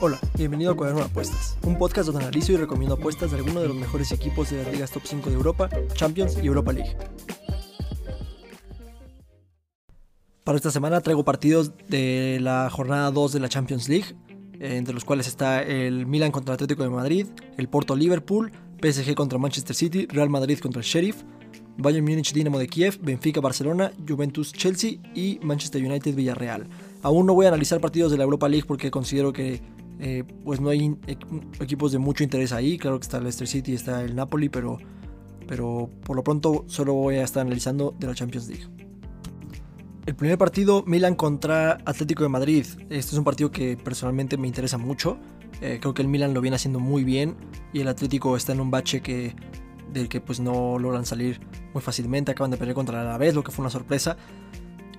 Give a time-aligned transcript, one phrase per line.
[0.00, 3.62] Hola, bienvenido a Cuaderno de Apuestas, un podcast donde analizo y recomiendo apuestas de algunos
[3.62, 6.96] de los mejores equipos de las ligas top 5 de Europa, Champions y Europa League.
[10.44, 14.14] Para esta semana traigo partidos de la jornada 2 de la Champions League,
[14.60, 17.26] eh, entre los cuales está el Milan contra el Atlético de Madrid,
[17.56, 21.24] el Porto Liverpool, PSG contra Manchester City, Real Madrid contra el Sheriff,
[21.76, 26.68] Bayern Múnich Dinamo de Kiev, Benfica Barcelona, Juventus Chelsea y Manchester United Villarreal.
[27.04, 29.60] Aún no voy a analizar partidos de la Europa League porque considero que
[30.00, 30.96] eh, pues no hay
[31.60, 32.78] equipos de mucho interés ahí.
[32.78, 34.78] Claro que está el Leicester City, está el Napoli, pero,
[35.46, 38.64] pero por lo pronto solo voy a estar analizando de la Champions League.
[40.06, 42.64] El primer partido, Milan contra Atlético de Madrid.
[42.88, 45.18] Este es un partido que personalmente me interesa mucho.
[45.60, 47.36] Eh, creo que el Milan lo viene haciendo muy bien
[47.74, 49.36] y el Atlético está en un bache que,
[49.92, 51.38] del que pues no logran salir
[51.74, 52.32] muy fácilmente.
[52.32, 54.16] Acaban de perder contra la vez, lo que fue una sorpresa.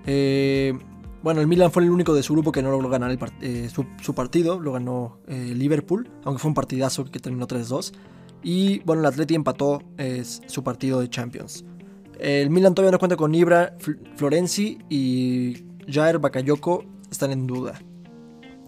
[0.06, 0.78] Eh,
[1.26, 4.16] bueno, el Milan fue el único de su grupo que no logró ganar eh, su,
[4.16, 4.62] partido.
[4.62, 7.92] Lo ganó Liverpool, aunque fue un partidazo que terminó 3-2.
[8.44, 9.82] Y bueno, el Atleti empató
[10.48, 11.66] su partido de Champions.
[12.20, 13.76] El Milan todavía no cuenta con Ibra,
[14.16, 17.82] Florenzi y Jair Bakayoko están en duda.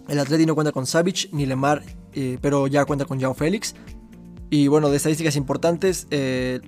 [0.08, 1.82] El Atleti no cuenta con Savic ni Lemar,
[2.14, 3.74] eh, pero ya cuenta con João Félix.
[4.50, 6.60] Y bueno, de estadísticas importantes, eh,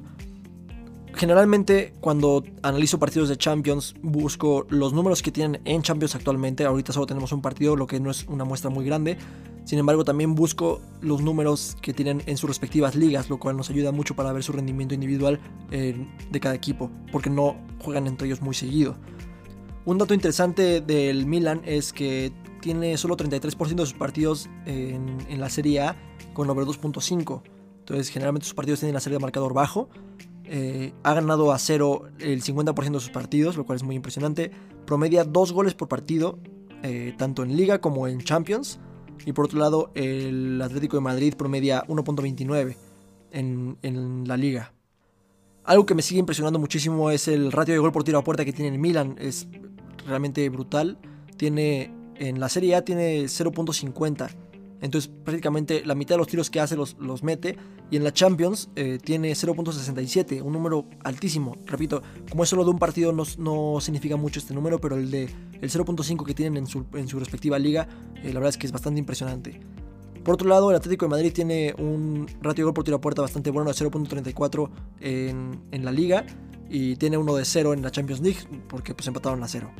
[1.15, 6.65] generalmente cuando analizo partidos de Champions busco los números que tienen en Champions actualmente.
[6.65, 9.19] Ahorita solo tenemos un partido, lo que no es una muestra muy grande.
[9.65, 13.71] Sin embargo, también busco los números que tienen en sus respectivas ligas, lo cual nos
[13.71, 15.39] ayuda mucho para ver su rendimiento individual
[15.71, 15.95] eh,
[16.31, 18.97] de cada equipo, porque no juegan entre ellos muy seguido.
[19.85, 25.49] Un dato interesante del Milan es que tiene solo 33% de sus partidos en, la
[25.49, 25.97] Serie A
[26.35, 27.43] con over 2.5.
[27.81, 29.89] Entonces, generalmente sus partidos tienen la serie de marcador bajo.
[30.53, 34.51] Eh, ha ganado a cero el 50% de sus partidos, lo cual es muy impresionante.
[34.85, 36.41] Promedia dos goles por partido,
[36.83, 38.81] eh, tanto en Liga como en Champions.
[39.25, 42.75] Y por otro lado, el Atlético de Madrid promedia 1.29
[43.31, 44.73] en, en, la liga.
[45.63, 48.45] Algo que me sigue impresionando muchísimo es el ratio de gol por tiro a puerta
[48.45, 49.15] que tiene el Milan.
[49.21, 49.47] Es
[50.05, 50.99] realmente brutal.
[51.37, 54.31] Tiene en la Serie A tiene 0.50.
[54.81, 57.57] Entonces prácticamente la mitad de los tiros que hace los, los mete.
[57.91, 61.57] Y en la Champions eh, tiene 0.67, un número altísimo.
[61.67, 65.11] Repito, como es solo de un partido no, no significa mucho este número, pero el
[65.11, 65.29] de
[65.61, 67.89] el 0.5 que tienen en su, en su respectiva liga,
[68.23, 69.61] eh, la verdad es que es bastante impresionante.
[70.23, 73.01] Por otro lado, el Atlético de Madrid tiene un ratio de gol por tiro a
[73.01, 74.71] puerta bastante bueno de 0.34
[75.01, 76.27] en, en, la liga
[76.69, 79.71] y tiene uno de 0 en la Champions League porque pues empataron a 0.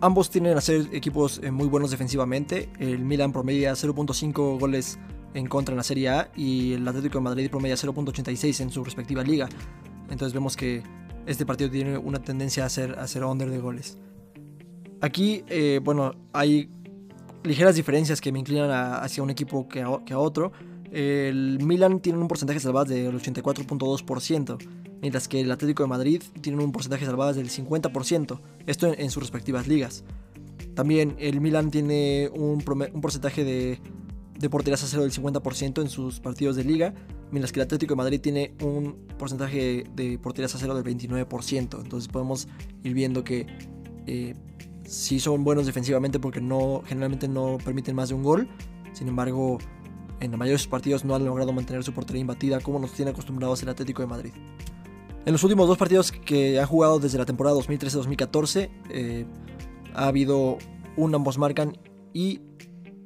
[0.00, 2.68] Ambos tienen a ser equipos eh, muy buenos defensivamente.
[2.80, 4.98] El Milan promedia 0.5 goles
[5.34, 8.84] en contra en la Serie A y el Atlético de Madrid promedia 0.86 en su
[8.84, 9.48] respectiva liga.
[10.10, 10.82] Entonces vemos que
[11.26, 13.98] este partido tiene una tendencia a ser, a ser under de goles.
[15.00, 16.70] Aquí, eh, bueno, hay
[17.44, 20.52] ligeras diferencias que me inclinan hacia un equipo que a, otro.
[20.92, 24.58] El Milan tiene un porcentaje salvadas del 84.2%,
[25.00, 29.22] mientras que el Atlético de Madrid tiene un porcentaje salvadas del 50%, esto en, sus
[29.22, 30.04] respectivas ligas.
[30.74, 33.80] También el Milan tiene un, porcentaje de,
[34.42, 36.92] de porterías a cero del 50% en sus partidos de liga,
[37.30, 41.80] mientras que el Atlético de Madrid tiene un porcentaje de porterías a cero del 29%.
[41.80, 42.48] Entonces podemos
[42.82, 43.46] ir viendo que
[44.08, 44.34] eh,
[44.84, 48.48] sí son buenos defensivamente porque no, generalmente no permiten más de un gol.
[48.92, 49.58] Sin embargo,
[50.18, 52.92] en la mayoría de sus partidos no han logrado mantener su portería imbatida como nos
[52.92, 54.32] tiene acostumbrados el Atlético de Madrid.
[55.24, 59.24] En los últimos dos partidos que han jugado desde la temporada 2013-2014, eh,
[59.94, 60.58] ha habido
[60.96, 61.78] un ambos marcan
[62.12, 62.40] y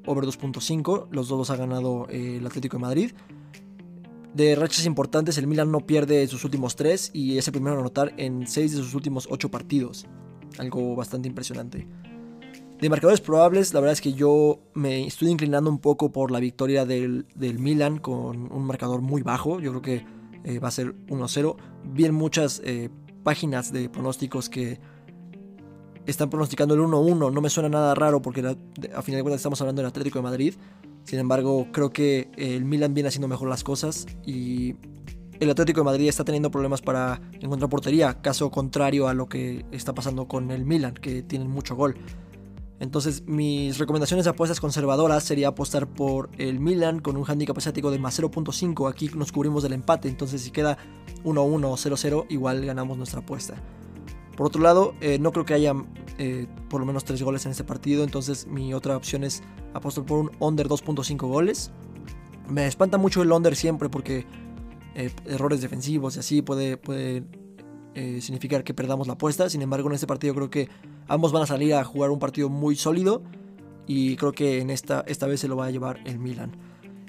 [0.07, 1.09] over 2.5.
[1.11, 3.13] Los dos los ha ganado eh, el Atlético de Madrid.
[4.35, 7.81] De rachas importantes, el Milan no pierde sus últimos tres y es el primero a
[7.81, 10.07] anotar en seis de sus últimos ocho partidos
[10.59, 11.87] algo bastante impresionante.
[12.81, 16.41] De marcadores probables, la verdad es que yo me estoy inclinando un poco por la
[16.41, 19.61] victoria del, Milan con un marcador muy bajo.
[19.61, 20.07] Yo creo que
[20.45, 21.57] eh, va a ser 1-0.
[21.85, 22.91] Vi en muchas eh,
[23.23, 24.79] páginas de pronósticos que
[26.07, 27.33] están pronosticando el 1-1.
[27.33, 30.23] No me suena nada raro porque a final de cuentas estamos hablando del Atlético de
[30.23, 30.55] Madrid.
[31.05, 34.75] Sin embargo, creo que el Milan viene haciendo mejor las cosas y
[35.39, 39.65] el Atlético de Madrid está teniendo problemas para encontrar portería, caso contrario a lo que
[39.71, 41.97] está pasando con el Milan, que tienen mucho gol.
[42.79, 47.91] Entonces, mis recomendaciones de apuestas conservadoras sería apostar por el Milan con un handicap asiático
[47.91, 48.91] de más 0.5.
[48.91, 50.77] Aquí nos cubrimos del empate, entonces si queda
[51.25, 53.63] 1-1 o 0-0, igual ganamos nuestra apuesta.
[54.37, 55.75] Por otro lado, eh, no creo que haya
[56.19, 59.43] eh, por lo menos 3 goles en este partido, entonces mi otra opción es
[59.73, 61.73] apostar por un under 2.5 goles.
[62.49, 64.27] Me espanta mucho el under siempre porque
[64.95, 67.25] eh, errores defensivos y así puede, puede
[68.21, 69.49] significar que perdamos la apuesta.
[69.49, 70.69] Sin embargo, en este partido creo que
[71.09, 73.23] ambos van a salir a jugar un partido muy sólido
[73.87, 76.53] y creo que en esta, esta vez se lo va a llevar el Milan.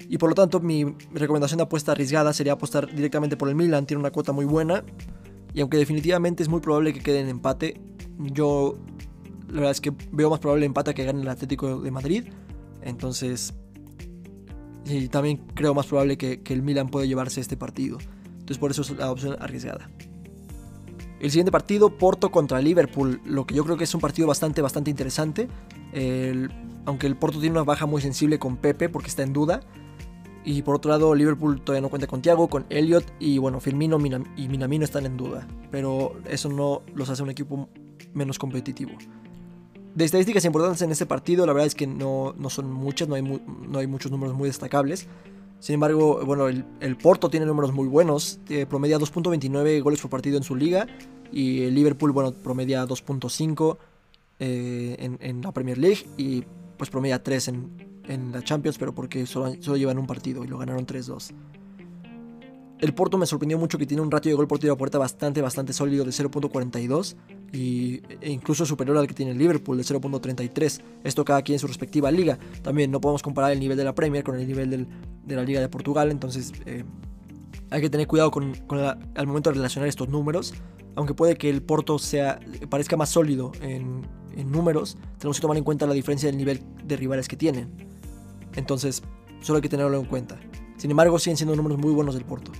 [0.08, 3.84] Y por lo tanto mi recomendación de apuesta arriesgada sería apostar directamente por el Milan,
[3.84, 4.82] tiene una cuota muy buena
[5.54, 7.80] y aunque definitivamente es muy probable que quede en empate,
[8.18, 8.78] yo
[9.48, 12.24] la verdad es que veo más probable empate que gane el Atlético de Madrid.
[12.82, 13.54] Entonces,
[14.84, 17.98] y también creo más probable que, que el Milan pueda llevarse este partido.
[18.26, 19.90] Entonces por eso es la opción arriesgada.
[21.20, 24.62] El siguiente partido, Porto contra Liverpool, lo que yo creo que es un partido bastante,
[24.62, 25.48] bastante interesante.
[26.84, 29.60] aunque el Porto tiene una baja muy sensible con Pepe porque está en duda.
[30.50, 33.98] Y por otro lado, Liverpool todavía no cuenta con Thiago, con Elliot y bueno, Firmino
[34.34, 35.46] y Minamino están en duda.
[35.70, 37.68] Pero eso no los hace un equipo
[38.14, 38.92] menos competitivo.
[39.94, 43.16] De estadísticas importantes en este partido, la verdad es que no, no son muchas, no
[43.16, 45.06] hay, no hay muchos números muy destacables.
[45.60, 48.40] Sin embargo, bueno, el, Porto tiene números muy buenos.
[48.48, 50.86] Eh, promedia 2.29 goles por partido en su liga.
[51.30, 53.76] Y el Liverpool, bueno, promedia 2.5
[54.38, 56.06] eh, en, la Premier League.
[56.16, 56.44] Y
[56.78, 60.58] pues promedia 3 en, la Champions, pero porque solo, solo llevan un partido y lo
[60.58, 61.32] ganaron 3-2.
[62.80, 64.98] El Porto me sorprendió mucho que tiene un ratio de gol por tiro a puerta
[64.98, 67.16] bastante, bastante sólido de 0.42
[67.52, 70.80] y, e incluso superior al que tiene el Liverpool de 0.33.
[71.02, 72.38] Esto cada quien en su respectiva liga.
[72.62, 74.86] También no podemos comparar el nivel de la Premier con el nivel
[75.24, 76.84] de la Liga de Portugal, entonces eh,
[77.70, 78.52] hay que tener cuidado con,
[79.16, 80.54] al momento de relacionar estos números.
[80.94, 82.38] Aunque puede que el Porto sea,
[82.68, 84.06] parezca más sólido en,
[84.36, 87.87] en números, tenemos que tomar en cuenta la diferencia del nivel de rivales que tienen.
[88.58, 89.04] Entonces,
[89.40, 90.36] solo hay que tenerlo en cuenta.
[90.76, 92.50] Sin embargo, siguen siendo números muy buenos del Porto.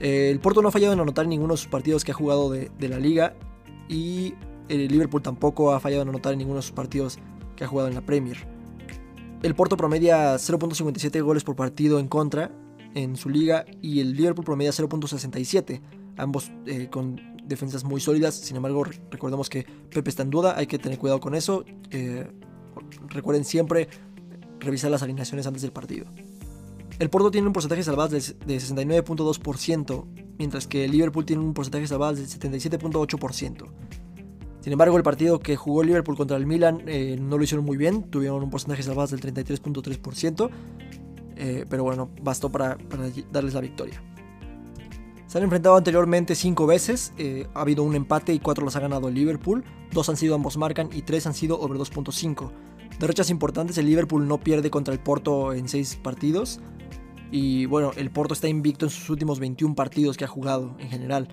[0.00, 2.50] Eh, el Porto no ha fallado en anotar ninguno de sus partidos que ha jugado
[2.50, 3.34] de, la liga
[3.90, 4.34] y
[4.68, 7.18] el Liverpool tampoco ha fallado en anotar en ninguno de sus partidos
[7.56, 8.38] que ha jugado en la Premier.
[9.42, 12.50] El Porto promedia 0.57 goles por partido en contra
[12.94, 15.82] en su liga y el Liverpool promedia 0.67,
[16.16, 18.34] ambos eh, con defensas muy sólidas.
[18.34, 21.66] Sin embargo, recordemos que Pepe está en duda, hay que tener cuidado con eso.
[21.90, 22.26] Eh,
[23.08, 23.88] recuerden siempre
[24.60, 26.06] revisar las alineaciones antes del partido.
[26.98, 30.04] El Porto tiene un porcentaje de salvadas de 69.2%,
[30.38, 33.66] mientras que el Liverpool tiene un porcentaje de salvadas del 77.8%.
[34.66, 37.76] Sin embargo, el partido que jugó Liverpool contra el Milan eh, no lo hicieron muy
[37.76, 40.50] bien, tuvieron un porcentaje de salvadas del 33.3%,
[41.36, 42.76] eh, pero bueno, bastó para,
[43.30, 44.02] darles la victoria.
[45.26, 48.80] Se han enfrentado anteriormente 5 veces, eh, ha habido un empate y 4 los ha
[48.80, 52.50] ganado el Liverpool, 2 han sido ambos marcan y 3 han sido over 2.5.
[52.98, 56.60] De importantes, el Liverpool no pierde contra el Porto en 6 partidos,
[57.30, 60.88] y bueno, el Porto está invicto en sus últimos 21 partidos que ha jugado en
[60.88, 61.28] general.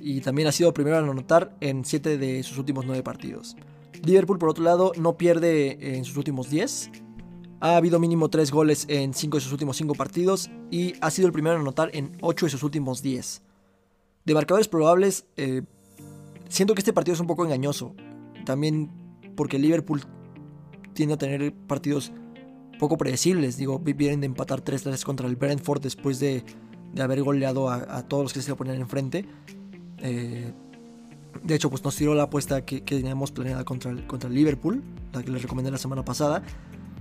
[0.00, 3.56] Y también ha sido primero en anotar en 7 de sus últimos 9 partidos.
[4.04, 6.90] Liverpool, por otro lado, no pierde en sus últimos 10.
[7.60, 10.50] Ha habido mínimo 3 goles en 5 de sus últimos 5 partidos.
[10.70, 13.42] Y ha sido el primero en anotar en 8 de sus últimos 10.
[14.24, 15.62] De marcadores probables, eh,
[16.48, 17.94] siento que este partido es un poco engañoso.
[18.44, 18.90] También
[19.34, 20.02] porque Liverpool
[20.98, 22.10] tiende a tener partidos
[22.80, 23.56] poco predecibles.
[23.56, 26.42] Digo, vienen de empatar 3-3 contra el Brentford después de,
[26.98, 29.24] haber goleado a, todos los que se le ponían enfrente.
[29.98, 30.52] Eh,
[31.44, 34.82] de hecho, pues nos tiró la apuesta que, teníamos planeada contra el, contra el Liverpool,
[35.12, 36.42] la que les recomendé la semana pasada.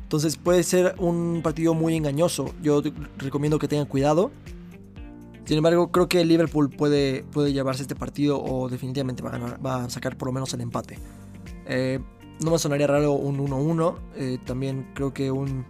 [0.04, 2.54] Entonces puede ser un partido muy engañoso.
[2.62, 2.84] Yo
[3.18, 4.30] recomiendo que tengan cuidado.
[5.46, 9.66] Sin embargo, creo que Liverpool puede, puede llevarse este partido o definitivamente va a, ganar,
[9.66, 11.00] va a sacar por lo menos el empate.
[11.66, 12.00] Eh,
[12.40, 13.96] no me sonaría raro un 1-1.
[14.16, 15.66] Eh, también creo que un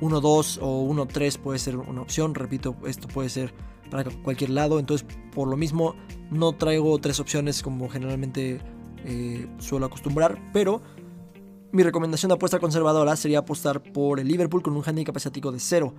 [0.00, 2.34] 1-2 o 1-3 puede ser una opción.
[2.34, 3.52] Repito, esto puede ser
[3.90, 4.78] para cualquier lado.
[4.78, 5.94] Entonces, por lo mismo,
[6.30, 8.60] no traigo tres opciones como generalmente
[9.04, 10.38] eh, suelo acostumbrar.
[10.52, 10.80] Pero
[11.72, 15.60] mi recomendación de apuesta conservadora sería apostar por el Liverpool con un handicap asiático de
[15.60, 15.94] 0.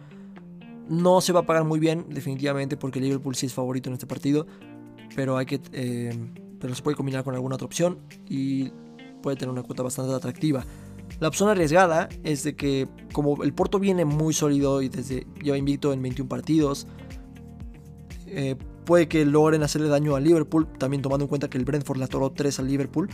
[0.89, 3.93] No se va a pagar muy bien, definitivamente, porque el Liverpool sí es favorito en
[3.93, 4.47] este partido.
[5.15, 5.61] Pero hay que.
[5.73, 6.13] Eh,
[6.59, 7.99] pero se puede combinar con alguna otra opción.
[8.27, 8.71] Y
[9.21, 10.65] puede tener una cuota bastante atractiva.
[11.19, 15.57] La opción arriesgada es de que como el Porto viene muy sólido y desde lleva
[15.57, 16.87] invicto en 21 partidos,
[18.27, 21.97] eh, puede que logren hacerle daño al Liverpool, también tomando en cuenta que el Brentford
[21.97, 23.09] le atoró 3 al Liverpool.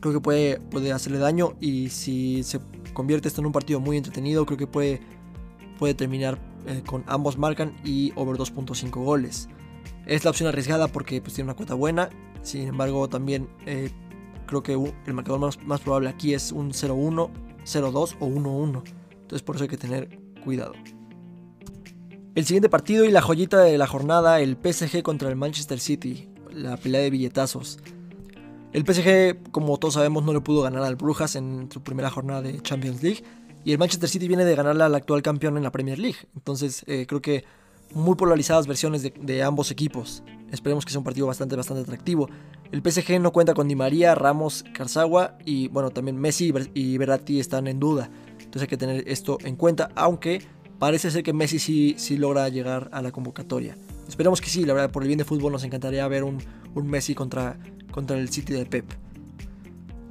[0.00, 2.60] Creo que puede, puede hacerle daño y si se
[2.94, 5.00] convierte esto en un partido muy entretenido, creo que puede,
[5.78, 9.48] puede terminar eh, con ambos marcan y over 2.5 goles.
[10.06, 12.08] Es la opción arriesgada porque pues, tiene una cuota buena,
[12.42, 13.90] sin embargo también eh,
[14.46, 17.30] creo que el marcador más, probable aquí es un 0-1,
[17.64, 18.82] 0-2 o 1-1.
[19.10, 20.72] Entonces por eso hay que tener cuidado.
[22.34, 26.28] El siguiente partido y la joyita de la jornada, el PSG contra el Manchester City,
[26.52, 27.78] la pelea de billetazos.
[28.72, 32.42] El PSG, como todos sabemos, no le pudo ganar al Brujas en su primera jornada
[32.42, 33.24] de Champions League.
[33.64, 36.18] Y el Manchester City viene de ganarle al actual campeón en la Premier League.
[36.34, 37.44] Entonces eh, creo que
[37.94, 40.22] muy polarizadas versiones de, ambos equipos.
[40.50, 42.28] Esperemos que sea un partido bastante, bastante atractivo.
[42.72, 47.40] El PSG no cuenta con Di María, Ramos, Carzawa y bueno, también Messi y Verratti
[47.40, 48.10] están en duda.
[48.38, 50.42] Entonces hay que tener esto en cuenta, aunque
[50.78, 53.76] parece ser que Messi sí, logra llegar a la convocatoria.
[54.08, 56.38] Esperemos que sí, la verdad, por el bien de fútbol nos encantaría ver un,
[56.74, 57.58] Messi contra,
[57.90, 58.84] contra el City de Pep.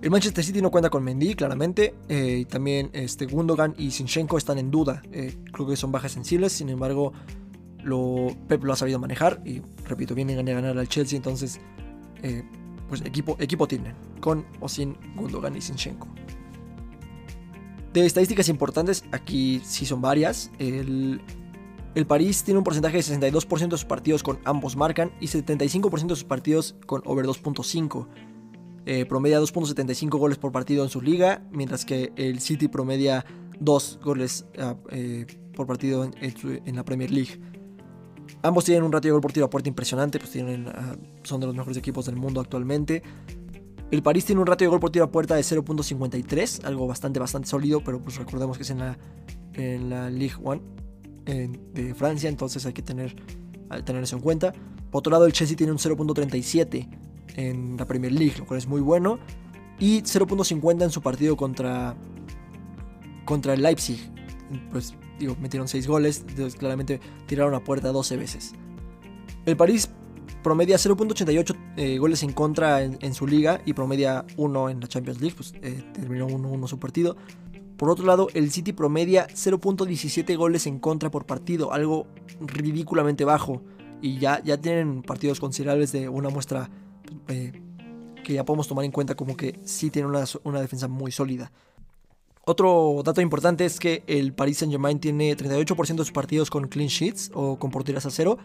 [0.02, 1.96] El Manchester City no cuenta con Mendy, claramente.
[2.10, 5.02] Eh, y también este, Gundogan y Sinchenko están en duda.
[5.12, 6.52] Eh, creo que son bajas sensibles.
[6.54, 7.12] Sin embargo,
[7.86, 9.42] lo, Pep lo ha sabido manejar.
[9.46, 11.16] Y repito, vienen a ganar al Chelsea.
[11.16, 11.62] Entonces,
[12.22, 12.44] eh,
[12.90, 13.96] pues equipo, equipo tienen.
[14.20, 16.08] Con o sin Gundogan y Sinchenko.
[17.94, 20.52] De estadísticas importantes, aquí sí son varias.
[20.60, 21.22] El,
[21.96, 26.08] el París tiene un porcentaje de 62% de sus partidos con ambos marcan y 75%
[26.08, 28.08] de sus partidos con over 2.5.
[28.88, 33.26] Eh, promedia 2.75 goles por partido en su liga, mientras que el City promedia
[33.60, 35.26] 2 goles ah, eh,
[35.56, 37.40] por partido en, la Premier League.
[38.42, 41.42] Ambos tienen un ratio de gol por tiro a puerta impresionante, pues tienen, ah, son
[41.42, 43.04] de los mejores equipos del mundo actualmente.
[43.92, 47.20] El París tiene un ratio de gol por tiro a puerta de 0.53, algo bastante,
[47.20, 48.98] bastante sólido, pero pues recordemos que es en la,
[49.54, 50.62] en la Ligue 1
[51.26, 53.16] de Francia, entonces hay que tener,
[53.84, 54.54] tener eso en cuenta.
[54.92, 56.88] Por otro lado, el Chelsea tiene un 0.37
[57.36, 59.20] en la Premier League, lo cual es muy bueno.
[59.80, 61.96] Y 0.50 en su partido contra,
[63.26, 64.00] contra el Leipzig.
[64.72, 68.54] Pues digo, metieron 6 goles, entonces claramente tiraron a puerta 12 veces.
[69.46, 69.90] El París
[70.44, 75.20] promedia 0.88 eh, goles en contra en, su liga y promedia 1 en la Champions
[75.20, 77.18] League, pues eh, terminó 1-1 su partido.
[77.78, 82.08] Por otro lado, el City promedia 0.17 goles en contra por partido, algo
[82.40, 83.62] ridículamente bajo.
[84.02, 86.70] Y ya, ya tienen partidos considerables de una muestra
[87.28, 87.62] eh,
[88.24, 91.52] que ya podemos tomar en cuenta como que sí tienen una, una defensa muy sólida.
[92.48, 96.68] Otro dato importante es que el Paris Saint Germain tiene 38% de sus partidos con
[96.68, 98.38] clean sheets o con porterías a cero.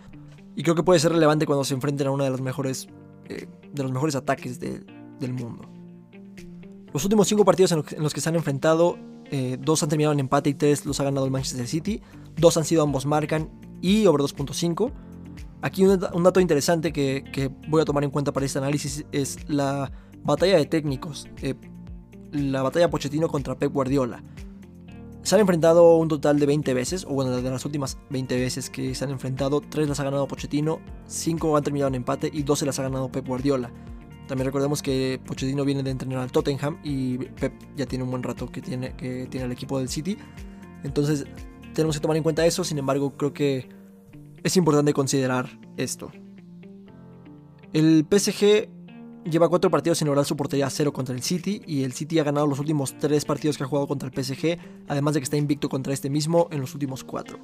[0.56, 2.88] Y creo que puede ser relevante cuando se enfrenten a uno de los mejores,
[3.28, 5.68] eh, de los mejores ataques del mundo.
[6.92, 8.98] Los últimos cinco partidos en los que se han enfrentado,
[9.30, 12.02] eh, dos han terminado en empate y tres los ha ganado el Manchester City.
[12.36, 13.50] Dos han sido ambos marcan
[13.82, 14.92] y over 2.5.
[15.62, 19.92] Aquí un, dato interesante que, voy a tomar en cuenta para este análisis es la
[20.24, 21.28] batalla de técnicos.
[21.42, 21.54] Eh,
[22.32, 24.22] la batalla Pochettino contra Pep Guardiola.
[25.22, 28.70] Se han enfrentado un total de 20 veces, o bueno, de las últimas 20 veces
[28.70, 32.42] que se han enfrentado, 3 las ha ganado Pochettino, 5 han terminado en empate y
[32.42, 33.70] 12 las ha ganado Pep Guardiola.
[34.26, 38.22] También recordemos que Pochettino viene de entrenar al Tottenham y Pep ya tiene un buen
[38.22, 40.16] rato que tiene, que tiene el equipo del City.
[40.84, 41.26] Entonces
[41.74, 43.68] tenemos que tomar en cuenta eso, sin embargo creo que
[44.42, 46.10] es importante considerar esto.
[47.72, 48.68] El PSG
[49.24, 52.18] lleva cuatro partidos sin lograr su portería a cero contra el City y el City
[52.18, 54.58] ha ganado los últimos tres partidos que ha jugado contra el PSG,
[54.88, 57.38] además de que está invicto contra este mismo en los últimos cuatro.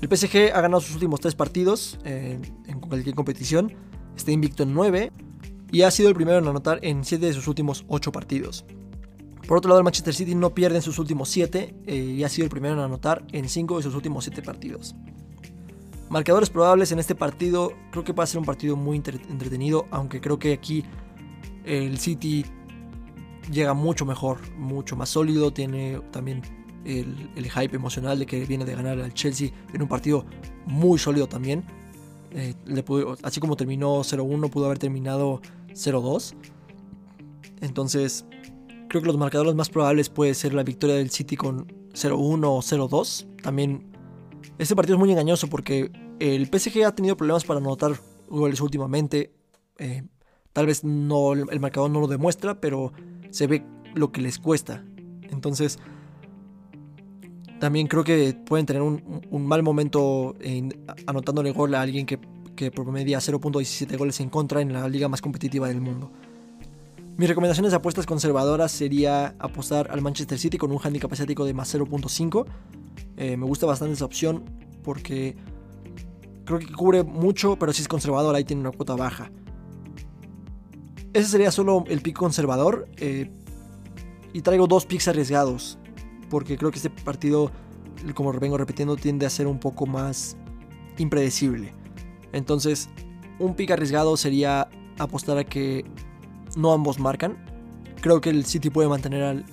[0.00, 3.72] El PSG ha ganado sus últimos tres partidos en cualquier competición,
[4.16, 5.12] está invicto en nueve
[5.72, 8.64] y ha sido el primero en anotar en siete de sus últimos ocho partidos.
[9.46, 12.28] Por otro lado, el Manchester City no pierde en sus últimos siete eh, y ha
[12.28, 14.96] sido el primero en anotar en cinco de sus últimos siete partidos.
[16.08, 20.20] Marcadores probables en este partido, creo que va a ser un partido muy entretenido, aunque
[20.20, 20.84] creo que aquí
[21.64, 22.44] el City
[23.50, 26.42] llega mucho mejor, mucho más sólido, tiene también
[26.84, 30.24] el, hype emocional de que viene de ganar al Chelsea en un partido
[30.66, 31.64] muy sólido también.
[32.30, 32.54] Eh,
[33.22, 36.34] así como terminó 0-1, pudo haber terminado 0-2.
[37.60, 38.26] Entonces,
[38.88, 42.58] creo que los marcadores más probables puede ser la victoria del City con 0-1 o
[42.58, 43.26] 0-2.
[43.42, 43.95] También
[44.58, 47.92] este partido es muy engañoso porque el PSG ha tenido problemas para anotar
[48.28, 49.32] goles últimamente.
[49.78, 50.02] Eh,
[50.52, 52.92] tal vez el marcador no lo demuestra, pero
[53.30, 54.84] se ve lo que les cuesta.
[55.30, 55.78] Entonces,
[57.60, 62.18] también creo que pueden tener un, mal momento en, anotándole gol a alguien que,
[62.54, 66.10] que promedia 0.17 goles en contra en la liga más competitiva del mundo.
[67.16, 71.54] Mis recomendaciones de apuestas conservadoras sería apostar al Manchester City con un handicap asiático de
[71.54, 72.46] más 0.5
[73.16, 74.44] eh, me gusta bastante esa opción
[74.82, 75.36] porque
[76.44, 79.30] creo que cubre mucho, pero si es conservador, ahí tiene una cuota baja.
[81.12, 82.88] Ese sería solo el pick conservador.
[82.98, 83.30] Eh,
[84.32, 85.78] y traigo dos picks arriesgados.
[86.28, 87.50] Porque creo que este partido,
[88.14, 90.36] como vengo repitiendo, tiende a ser un poco más
[90.98, 91.72] impredecible.
[92.32, 92.90] Entonces,
[93.38, 94.68] un pick arriesgado sería
[94.98, 95.84] apostar a que
[96.56, 97.36] no ambos marcan.
[98.00, 99.44] Creo que el City puede mantener al,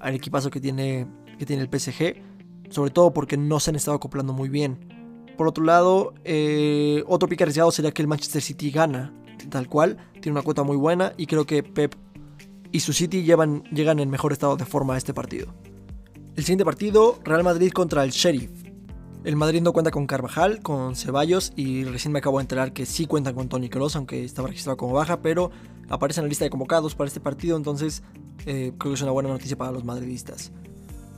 [0.00, 1.06] al equipazo que tiene,
[1.38, 2.27] que tiene el PSG
[2.70, 4.78] sobre todo porque no se han estado acoplando muy bien.
[5.36, 9.14] Por otro lado, eh, otro pique arriesgado sería que el Manchester City gana,
[9.50, 11.94] tal cual, tiene una cuota muy buena y creo que Pep
[12.72, 15.54] y su City llegan en mejor estado de forma a este partido.
[16.36, 18.50] El siguiente partido, Real Madrid contra el Sheriff.
[19.24, 22.86] El Madrid no cuenta con Carvajal, con Ceballos y recién me acabo de enterar que
[22.86, 25.50] sí cuentan con Tony Kroos, aunque estaba registrado como baja, pero
[25.88, 28.04] aparece en la lista de convocados para este partido, entonces
[28.46, 30.52] eh, creo que es una buena noticia para los madridistas.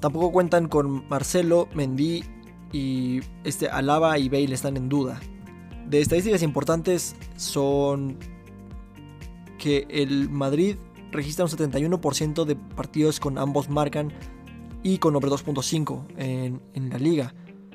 [0.00, 2.24] Tampoco cuentan con Marcelo, Mendy
[2.72, 5.20] y este Alaba y Bale están en duda.
[5.88, 8.16] De estadísticas importantes son
[9.58, 10.76] que el Madrid
[11.12, 14.12] registra un 71% de partidos con ambos marcan
[14.82, 17.34] y con over 2.5 en, la liga.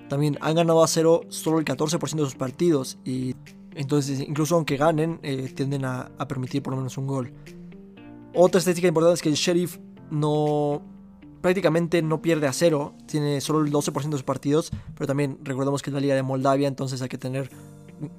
[0.09, 3.35] También han ganado a cero solo el 14% de sus partidos y
[3.75, 7.33] entonces incluso aunque ganen eh, tienden a, permitir por lo menos un gol.
[8.33, 9.77] Otra estadística importante es que el Sheriff
[10.09, 10.81] no
[11.45, 15.83] prácticamente no pierde a cero, tiene solo el 12% de sus partidos, pero también recordemos
[15.83, 17.51] que es la liga de Moldavia, entonces hay que tener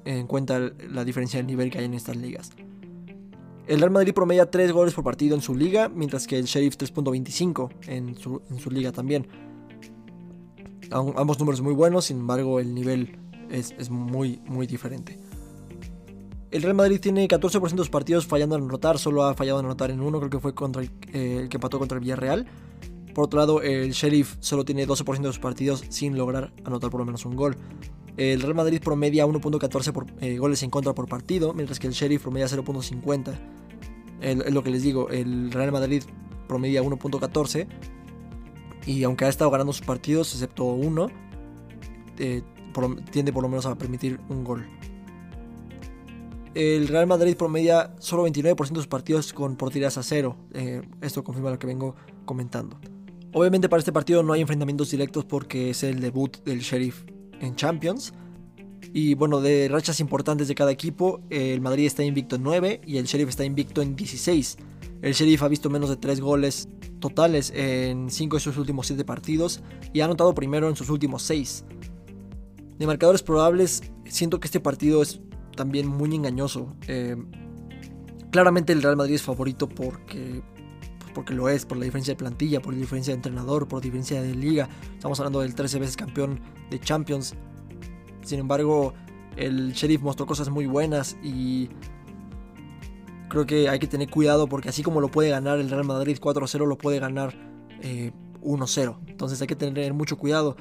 [0.05, 2.51] en cuenta la diferencia de nivel que hay en estas ligas.
[3.67, 6.77] El Real Madrid promedia 3 goles por partido en su liga, mientras que el Sheriff
[6.77, 9.27] 3.25 en su, liga también.
[10.89, 13.19] Ambos números muy buenos, sin embargo el nivel
[13.51, 15.19] es, es muy, muy diferente.
[16.49, 19.65] El Real Madrid tiene 14% de sus partidos fallando en anotar, solo ha fallado en
[19.65, 22.47] anotar en uno, creo que fue contra el, eh, el que empató contra el Villarreal.
[23.17, 26.99] Por otro lado, el Sheriff solo tiene 12% de sus partidos sin lograr anotar por
[26.99, 27.57] lo menos un gol.
[28.15, 32.21] El Real Madrid promedia 1.14 eh, goles en contra por partido, mientras que el Sheriff
[32.21, 33.33] promedia 0.50.
[34.21, 36.03] Es lo que les digo, el Real Madrid
[36.47, 37.65] promedia 1.14
[38.85, 41.07] y aunque ha estado ganando sus partidos, excepto uno,
[42.19, 42.43] eh,
[43.09, 44.67] tiende por lo menos a permitir un gol.
[46.53, 50.37] El Real Madrid promedia solo 29% de sus partidos con porterías a cero.
[50.53, 52.79] Eh, esto confirma lo que vengo comentando.
[53.33, 57.03] Obviamente para este partido no hay enfrentamientos directos porque es el debut del Sheriff
[57.39, 58.13] en Champions.
[58.93, 62.97] Y bueno, de rachas importantes de cada equipo, el Madrid está invicto en 9 y
[62.97, 64.57] el Sheriff está invicto en 16.
[65.01, 66.69] El Sheriff ha visto menos de 3 goles
[66.99, 69.61] totales en 5 de sus últimos 7 partidos
[69.93, 71.65] y ha anotado primero en sus últimos 6.
[72.79, 75.19] De marcadores probables, siento que este partido es
[75.55, 76.75] también muy engañoso.
[76.87, 77.17] Eh,
[78.31, 80.41] claramente el Real Madrid es favorito porque
[81.17, 83.85] porque lo es, por la diferencia de plantilla, por la diferencia de entrenador, por la
[83.85, 84.69] diferencia de liga.
[84.93, 87.33] Estamos hablando del 13 veces campeón de Champions.
[88.21, 88.93] Sin embargo,
[89.35, 91.69] el Sheriff mostró cosas muy buenas y
[93.29, 96.19] creo que hay que tener cuidado porque así como lo puede ganar el Real Madrid
[96.21, 97.33] 4-0, lo puede ganar
[97.81, 97.81] 1-0.
[97.81, 100.55] Eh, Entonces hay que tener mucho cuidado.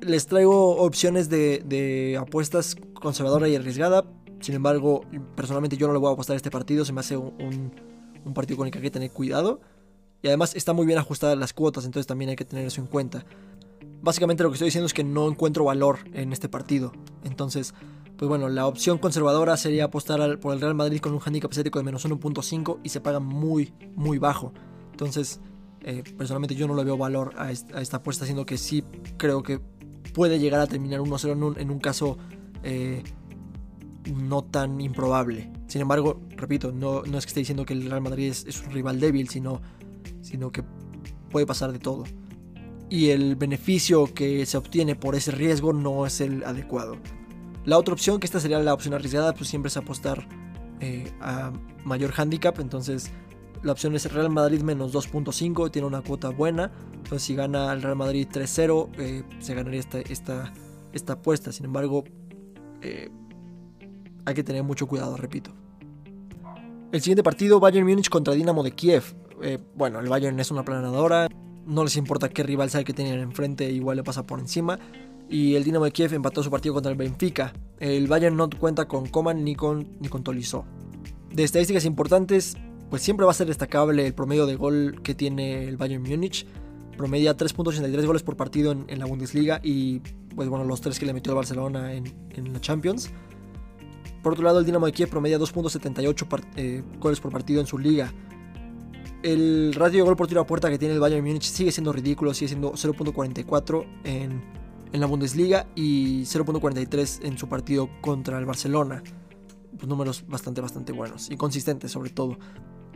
[0.00, 4.04] Les traigo opciones de, de apuestas conservadora y arriesgada.
[4.38, 5.00] Sin embargo,
[5.34, 6.84] personalmente yo no le voy a apostar a este partido.
[6.84, 7.85] Se me hace un
[8.26, 9.60] un partido con el que hay que tener cuidado.
[10.22, 12.88] Y además está muy bien ajustadas las cuotas, entonces también hay que tener eso en
[12.88, 13.24] cuenta.
[14.02, 16.92] Básicamente lo que estoy diciendo es que no encuentro valor en este partido.
[17.24, 17.74] Entonces,
[18.16, 21.78] pues bueno, la opción conservadora sería apostar por el Real Madrid con un handicap asiático
[21.78, 24.52] de menos 1.5 y se paga muy, muy bajo.
[24.90, 25.40] Entonces,
[25.82, 28.82] eh, personalmente yo no le veo valor a esta, apuesta, siendo que sí
[29.18, 29.60] creo que
[30.14, 32.16] puede llegar a terminar 1-0 en un, en un caso
[32.62, 33.04] eh,
[34.14, 35.50] no tan improbable.
[35.66, 38.72] Sin embargo, repito, no, no es que esté diciendo que el Real Madrid es, un
[38.72, 39.60] rival débil, sino,
[40.20, 40.62] sino que
[41.30, 42.04] puede pasar de todo.
[42.88, 46.96] Y el beneficio que se obtiene por ese riesgo no es el adecuado.
[47.64, 50.28] La otra opción, que esta sería la opción arriesgada, pues siempre es apostar
[50.80, 51.52] eh, a
[51.84, 52.60] mayor handicap.
[52.60, 53.10] Entonces,
[53.62, 56.70] la opción es Real Madrid menos 2.5, tiene una cuota buena.
[56.92, 60.52] Entonces, si gana el Real Madrid 3-0, eh, se ganaría esta, esta,
[60.92, 61.50] esta apuesta.
[61.50, 62.04] Sin embargo,
[62.82, 63.10] eh,
[64.26, 65.52] hay que tener mucho cuidado, repito.
[66.92, 69.16] El siguiente partido, Bayern Múnich contra Dinamo de Kiev.
[69.42, 71.28] Eh, bueno, el Bayern es una planadora,
[71.64, 74.78] no les importa qué rival sea que tienen enfrente, igual le pasa por encima.
[75.28, 77.52] Y el Dinamo de Kiev empató su partido contra el Benfica.
[77.78, 80.64] El Bayern no cuenta con Coman ni con, ni con Tolisso.
[81.32, 82.56] De estadísticas importantes,
[82.90, 86.46] pues siempre va a ser destacable el promedio de gol que tiene el Bayern Múnich.
[86.96, 90.00] Promedia 3.83 goles por partido en, la Bundesliga y
[90.34, 93.10] pues bueno, los tres que le metió el Barcelona en, en la Champions.
[94.26, 97.78] Por otro lado, el Dinamo de Kiev promedia 2.78 eh, goles por partido en su
[97.78, 98.12] liga.
[99.22, 101.92] El ratio de gol por tiro a puerta que tiene el Bayern Múnich sigue siendo
[101.92, 104.42] ridículo, sigue siendo 0.44 en,
[104.92, 109.00] en, la Bundesliga y 0.43 en su partido contra el Barcelona.
[109.76, 112.36] Pues números bastante, bastante buenos y consistentes sobre todo.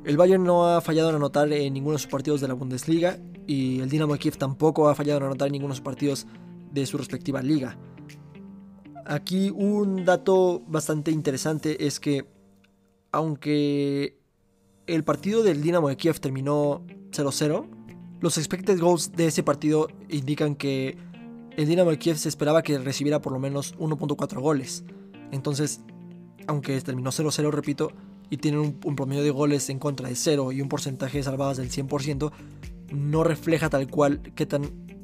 [0.04, 3.20] El Bayern no ha fallado en anotar en ninguno de sus partidos de la Bundesliga
[3.46, 6.26] y el Dinamo de Kiev tampoco ha fallado en anotar en ninguno de sus partidos
[6.72, 7.78] de su respectiva liga.
[9.06, 12.26] Aquí un dato bastante interesante es que
[13.12, 14.18] aunque
[14.86, 16.82] el partido del Dinamo de Kiev terminó
[17.12, 17.66] 0-0,
[18.20, 20.96] los expected goals de ese partido indican que
[21.56, 24.84] el Dinamo de Kiev se esperaba que recibiera por lo menos 1.4 goles.
[25.32, 25.80] Entonces,
[26.46, 27.92] aunque terminó 0-0, repito,
[28.30, 31.56] y tienen un, promedio de goles en contra de 0 y un porcentaje de salvadas
[31.56, 32.30] del 100%,
[32.92, 34.62] no refleja tal cual qué tan,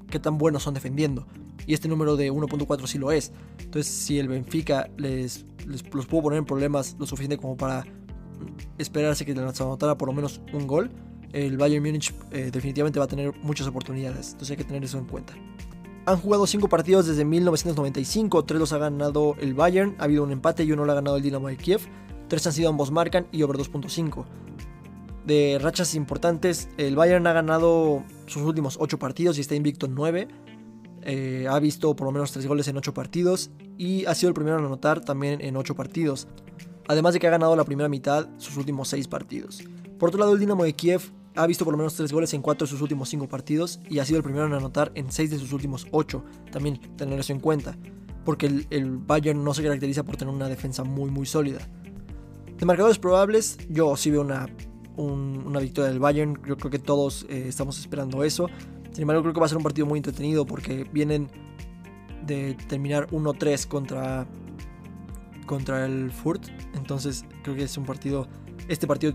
[0.08, 1.26] qué tan buenos son defendiendo.
[1.66, 3.32] Y este número de 1.4 sí lo es.
[3.58, 7.84] Entonces, si el Benfica les, los pudo poner en problemas lo suficiente como para
[8.78, 10.90] esperarse que les anotara por lo menos un gol,
[11.32, 14.32] el Bayern Múnich eh, definitivamente va a tener muchas oportunidades.
[14.32, 15.34] Entonces hay que tener eso en cuenta.
[16.06, 20.30] Han jugado 5 partidos desde 1995, 3 los ha ganado el Bayern, ha habido un
[20.30, 21.80] empate y uno lo ha ganado el Dinamo de Kiev,
[22.28, 24.24] 3 han sido ambos marcan y over 2.5.
[25.26, 29.96] De rachas importantes, el Bayern ha ganado sus últimos 8 partidos y está invicto en
[29.96, 30.28] 9.
[31.08, 34.34] Eh, ha visto por lo menos 3 goles en 8 partidos y ha sido el
[34.34, 36.26] primero en anotar también en 8 partidos.
[36.88, 39.62] Además de que ha ganado la primera mitad sus últimos 6 partidos.
[40.00, 42.42] Por otro lado, el Dinamo de Kiev ha visto por lo menos 3 goles en
[42.42, 45.30] 4 de sus últimos 5 partidos y ha sido el primero en anotar en 6
[45.30, 46.24] de sus últimos 8.
[46.50, 47.78] También tener eso en cuenta,
[48.24, 51.60] porque el, Bayern no se caracteriza por tener una defensa muy muy sólida.
[52.58, 54.48] De marcadores probables, yo sí veo una,
[54.96, 58.48] una victoria del Bayern, yo creo que todos eh, estamos esperando eso.
[58.96, 61.28] Sin embargo, creo que va a ser un partido muy entretenido porque vienen
[62.24, 64.26] de terminar 1-3 contra,
[65.44, 66.46] contra el Furt.
[66.74, 68.26] Entonces creo que es un partido,
[68.68, 69.12] este partido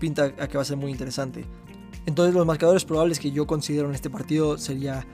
[0.00, 1.44] pinta a que va a ser muy interesante.
[2.06, 5.06] Entonces los marcadores probables que yo considero en este partido sería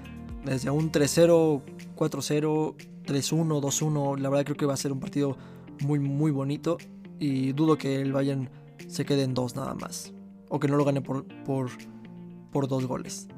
[0.46, 1.60] desde un 3-0,
[1.94, 2.74] 4-0,
[3.04, 4.18] 3-1, 2-1.
[4.18, 5.36] La verdad creo que va a ser un partido
[5.82, 6.78] muy muy bonito
[7.18, 8.48] y dudo que el Bayern
[8.88, 10.14] se quede en dos nada más.
[10.48, 11.68] O que no lo gane por, por,
[12.50, 13.28] por dos goles.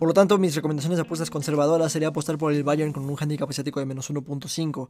[0.00, 3.18] Por lo tanto, mis recomendaciones de apuestas conservadoras sería apostar por el Bayern con un
[3.20, 4.88] handicap asiático de menos 1.5.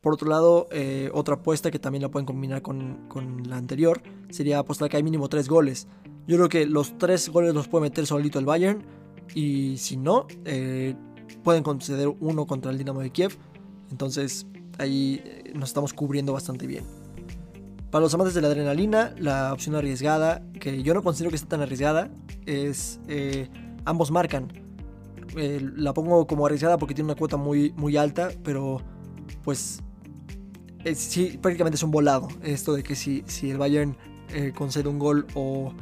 [0.00, 3.08] Por otro lado, eh, otra apuesta que también la pueden combinar con,
[3.48, 5.88] la anterior sería apostar que hay mínimo 3 goles.
[6.28, 8.84] Yo creo que los 3 goles los puede meter solito el Bayern
[9.34, 10.94] y si no, eh,
[11.42, 13.36] pueden conceder uno contra el Dinamo de Kiev.
[13.90, 14.46] Entonces
[14.78, 16.84] ahí eh, nos estamos cubriendo bastante bien.
[17.90, 21.48] Para los amantes de la adrenalina, la opción arriesgada, que yo no considero que esté
[21.48, 22.08] tan arriesgada,
[22.46, 23.00] es
[23.84, 24.48] ambos marcan.
[25.34, 28.80] la pongo como arriesgada porque tiene una cuota muy, muy alta, pero
[29.44, 29.82] pues
[30.94, 33.96] sí, prácticamente es un volado esto de que si, si el Bayern
[34.32, 35.72] eh, concede un gol o,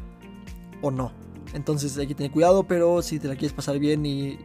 [0.83, 1.13] o no.
[1.55, 4.39] Entonces hay que tener cuidado, pero si te la quieres pasar bien y,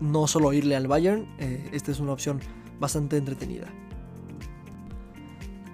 [0.00, 2.40] no solo irle al Bayern, eh, esta es una opción
[2.78, 3.66] bastante entretenida.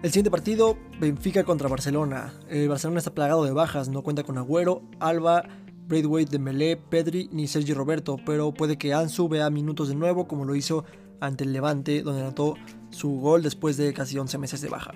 [0.02, 2.32] El siguiente partido, Benfica contra Barcelona.
[2.48, 5.44] El Barcelona está plagado de bajas, no cuenta con Agüero, Alba,
[5.90, 10.44] Braithwaite, Dembélé, Pedri ni Sergi Roberto, pero puede que Ansu vea minutos de nuevo como
[10.44, 10.84] lo hizo
[11.20, 12.54] ante el Levante, donde anotó
[12.90, 14.92] su gol después de casi 11 meses de baja.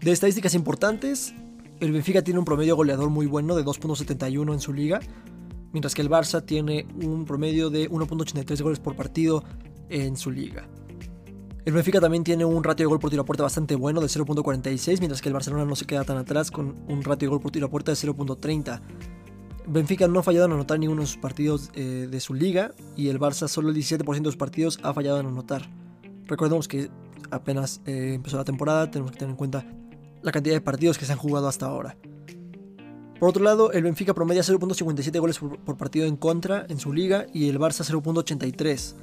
[0.00, 1.34] De estadísticas importantes,
[1.78, 4.98] el Benfica tiene un promedio goleador muy bueno de 2.71 en su liga,
[5.72, 9.44] mientras que el Barça tiene un promedio de 1.83 goles por partido
[9.90, 10.66] en su liga.
[11.66, 14.06] El Benfica también tiene un ratio de gol por tiro a puerta bastante bueno de
[14.06, 17.40] 0.46, mientras que el Barcelona no se queda tan atrás con un ratio de gol
[17.40, 18.80] por tiro a puerta de 0.30.
[19.66, 23.08] Benfica no ha fallado en anotar ninguno de sus partidos eh, de su liga y
[23.08, 25.70] el Barça solo el 17% de sus partidos ha fallado en anotar.
[26.26, 26.90] Recordemos que
[27.30, 29.66] apenas eh, empezó la temporada, tenemos que tener en cuenta
[30.22, 31.96] la cantidad de partidos que se han jugado hasta ahora.
[33.18, 37.26] Por otro lado, el Benfica promedia 0.57 goles por, partido en contra en su liga
[37.32, 38.94] y el Barça 0.83.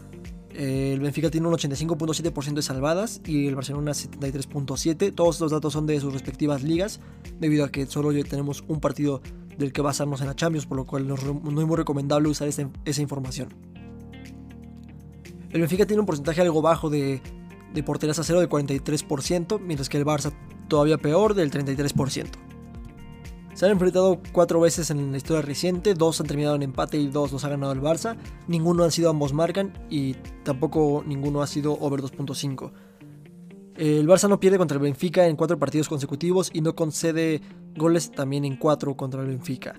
[0.53, 5.15] el Benfica tiene un 85.7% de salvadas y el Barcelona 73.7%.
[5.15, 6.99] Todos los datos son de sus respectivas ligas,
[7.39, 9.21] debido a que solo tenemos un partido
[9.61, 11.23] del que basarnos en la Champions, por lo cual no, es
[11.67, 13.49] muy recomendable usar esa, información.
[15.49, 17.21] El Benfica tiene un porcentaje algo bajo de,
[17.73, 20.33] de porterías a cero del 43%, mientras que el Barça
[20.67, 22.27] todavía peor del 33%.
[23.53, 27.07] Se han enfrentado cuatro veces en la historia reciente, dos han terminado en empate y
[27.07, 31.47] dos los ha ganado el Barça, ninguno han sido ambos marcan y tampoco ninguno ha
[31.47, 32.71] sido over 2.5.
[33.75, 37.41] El Barça no pierde contra el Benfica en cuatro partidos consecutivos y no concede
[37.75, 39.75] goles también en cuatro contra el Benfica.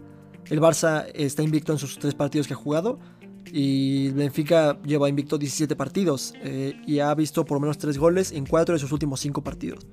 [0.49, 2.99] El Barça está invicto en sus tres partidos que ha jugado
[3.47, 7.99] y el Benfica lleva invicto 17 partidos eh, y ha visto por lo menos tres
[7.99, 9.87] goles en cuatro de sus últimos cinco partidos.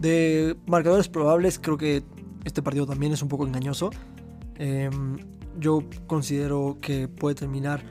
[0.00, 2.02] De marcadores probables creo que
[2.44, 3.90] este partido también es un poco engañoso.
[4.56, 5.16] Em,
[5.58, 7.82] yo considero que puede terminar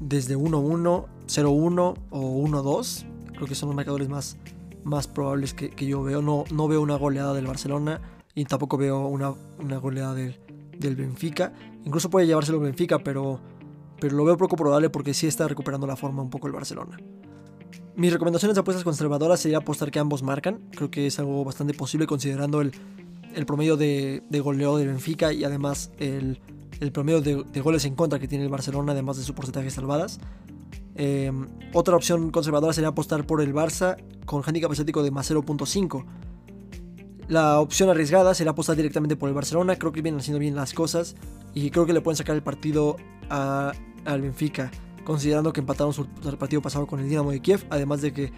[0.00, 3.06] desde 1-1, 0-1 o 1-2.
[3.34, 4.38] Creo que son los marcadores más
[4.84, 6.22] más probables que, yo veo.
[6.22, 8.00] No, no veo una goleada del Barcelona
[8.34, 10.38] y tampoco veo una, una goleada del,
[10.78, 11.52] del, Benfica.
[11.84, 13.40] Incluso puede llevárselo el Benfica, pero,
[14.00, 16.98] pero lo veo poco probable porque sí está recuperando la forma un poco el Barcelona.
[17.94, 20.60] Mis recomendaciones de apuestas conservadoras sería apostar que ambos marcan.
[20.70, 22.72] Creo que es algo bastante posible considerando el,
[23.34, 26.40] el promedio de, de, goleo del Benfica y además el,
[26.80, 29.66] el promedio de, de, goles en contra que tiene el Barcelona, además de su porcentaje
[29.66, 30.20] de salvadas.
[30.94, 36.04] Em, otra opción conservadora sería apostar por el Barça con handicap asiático de más 0.5.
[37.28, 39.76] La opción arriesgada sería apostar directamente por el Barcelona.
[39.76, 41.14] Creo que vienen haciendo bien las cosas
[41.54, 42.96] y creo que le pueden sacar el partido
[43.28, 44.70] al Benfica.
[45.04, 46.06] considerando que empataron su
[46.38, 48.32] partido pasado con el Dinamo de Kiev, además de que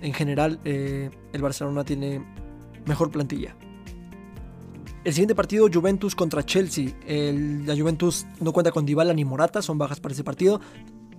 [0.00, 2.24] en general eh, el Barcelona tiene
[2.86, 3.54] mejor plantilla.
[5.04, 6.90] El siguiente partido, Juventus contra Chelsea.
[7.06, 10.60] la Juventus no cuenta con Dybala ni Morata, son bajas para ese partido.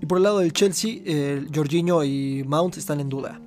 [0.02, 3.42] Y por el lado del Chelsea, eh, Jorginho y Mount están en duda.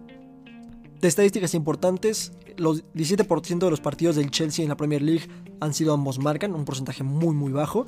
[1.00, 5.28] De estadísticas importantes, los 17% de los partidos del Chelsea en la Premier League
[5.60, 7.86] han sido ambos marcan, un porcentaje muy muy bajo.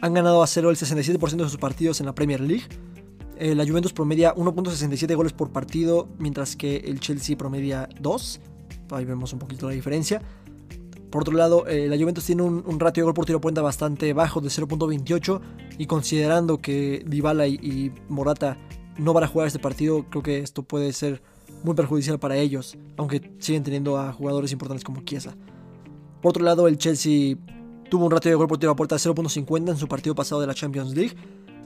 [0.00, 2.64] Han ganado a cero el 67% de sus partidos en la Premier League.
[3.36, 8.40] Eh, la Juventus promedia 1.67 goles por partido, mientras que el Chelsea promedia 2.
[8.90, 10.20] Ahí vemos un poquito la diferencia.
[11.10, 14.12] Por otro lado, eh, la Juventus tiene un, ratio de gol por tiro puerta bastante
[14.12, 15.40] bajo de 0.28
[15.78, 18.56] y considerando que Dybala y, Morata
[18.96, 21.20] no van a jugar este partido, creo que esto puede ser
[21.64, 25.34] muy perjudicial para ellos, aunque siguen teniendo a jugadores importantes como Chiesa.
[26.22, 27.36] Por otro lado, el Chelsea
[27.88, 30.40] tuvo un ratio de gol por tiro a puerta de 0.50 en su partido pasado
[30.40, 31.16] de la Champions League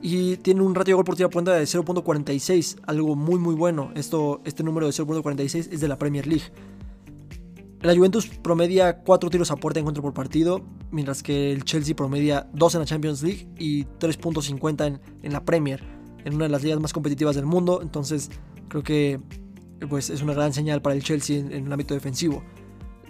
[0.00, 3.54] y tiene un ratio de gol por tiro a puerta de 0.46, algo muy muy
[3.54, 3.90] bueno.
[3.94, 6.44] Esto, este número de 0.46 es de la Premier League.
[7.84, 11.94] La Juventus promedia 4 tiros a puerta en contra por partido, mientras que el Chelsea
[11.94, 15.84] promedia 2 en la Champions League y 3.50 en, en, la Premier,
[16.24, 17.80] en una de las ligas más competitivas del mundo.
[17.82, 18.30] Entonces
[18.68, 19.20] creo que
[19.86, 22.42] pues, es una gran señal para el Chelsea en, el ámbito defensivo.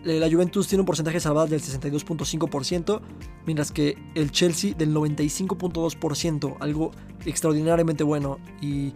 [0.04, 3.00] Eh, la Juventus tiene un porcentaje de del 62.5%,
[3.46, 6.90] mientras que el Chelsea del 95.2%, algo
[7.24, 8.38] extraordinariamente bueno.
[8.60, 8.92] Y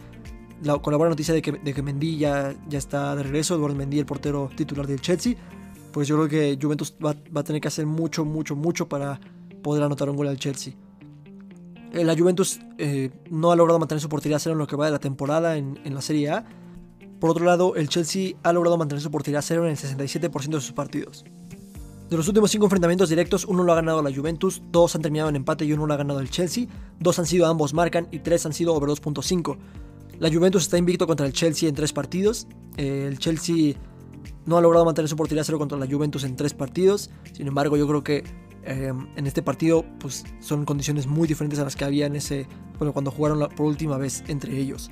[0.82, 4.06] con la buena noticia de que, Mendy ya, ya, está de regreso, Eduardo Mendy, el
[4.06, 5.36] portero titular del Chelsea,
[5.92, 9.20] pues yo creo que Juventus va, a tener que hacer mucho, mucho, mucho para
[9.62, 10.74] poder anotar un gol al Chelsea.
[11.92, 14.86] Eh, la Juventus eh, no ha logrado mantener su portería cero en lo que va
[14.86, 16.44] de la temporada en, la Serie A.
[17.18, 20.60] Por otro lado, el Chelsea ha logrado mantener su portería cero en el 67% de
[20.60, 21.24] sus partidos.
[22.08, 25.28] De los últimos 5 enfrentamientos directos, uno lo ha ganado la Juventus, dos han terminado
[25.28, 26.66] en empate y uno lo ha ganado el Chelsea,
[26.98, 29.58] dos han sido ambos marcan y tres han sido over 2.5.
[30.18, 32.48] La Juventus está invicto contra el Chelsea en tres partidos.
[32.76, 33.74] Eh, el Chelsea
[34.46, 37.10] no ha logrado mantener su portería cero contra la Juventus en tres partidos.
[37.32, 38.24] Sin embargo, yo creo que
[38.64, 42.46] eh, en este partido pues, son condiciones muy diferentes a las que había en ese,
[42.78, 44.90] bueno, cuando jugaron por última vez entre ellos.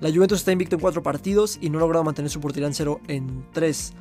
[0.00, 2.74] La Juventus está invicto en cuatro partidos y no ha logrado mantener su portería en
[2.74, 3.92] cero en tres.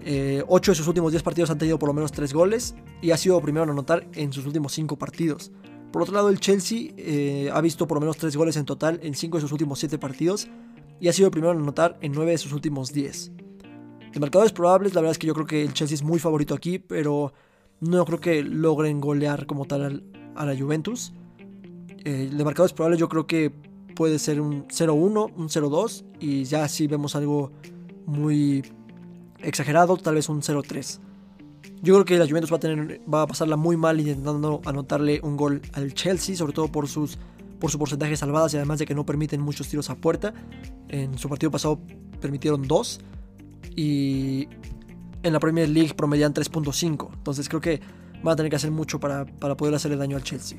[0.00, 3.10] Eh, ocho de sus últimos 10 partidos han tenido por lo menos tres goles y
[3.10, 5.50] ha sido primero en anotar en sus últimos cinco partidos.
[5.92, 9.00] Por otro lado, el Chelsea eh, ha visto por lo menos tres goles en total
[9.02, 10.48] en cinco de sus últimos siete partidos
[11.00, 13.32] y ha sido el primero en anotar en nueve de sus últimos 10.
[14.16, 16.54] De marcadores probables, la verdad es que yo creo que el Chelsea es muy favorito
[16.54, 17.34] aquí, pero
[17.80, 21.12] no creo que logren golear como tal a la Juventus.
[22.02, 23.52] Eh, de marcadores probables yo creo que
[23.94, 27.52] puede ser un 0-1, un 0-2 y ya si vemos algo
[28.06, 28.64] muy
[29.42, 30.98] exagerado, tal vez un 0-3.
[31.82, 35.20] Yo creo que la Juventus va a, tener, va a pasarla muy mal intentando anotarle
[35.22, 37.18] un gol al Chelsea, sobre todo por, sus,
[37.60, 40.32] por su porcentaje de salvadas y además de que no permiten muchos tiros a puerta.
[40.88, 41.80] En su partido pasado
[42.18, 43.00] permitieron dos
[43.74, 44.48] y
[45.22, 47.08] en la Premier League promedian 3.5.
[47.14, 47.80] Entonces creo que
[48.22, 50.58] van a tener que hacer mucho para, poder hacerle daño al Chelsea.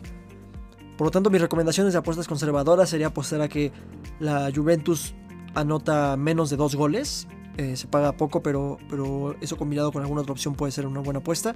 [0.97, 3.71] Por lo tanto, mis recomendaciones de apuestas conservadoras sería apostar a que
[4.19, 5.13] la Juventus
[5.53, 7.27] anota menos de dos goles.
[7.57, 10.99] Eh, se paga poco, pero, pero eso combinado con alguna otra opción puede ser una
[11.01, 11.55] buena apuesta.